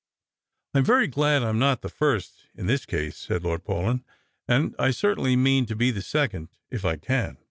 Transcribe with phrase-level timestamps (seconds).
[0.39, 4.03] *' I am very glad I'm not the first, in this case," said Lord Paulyn;"
[4.47, 7.37] and I certainly mean to be the second, if I can."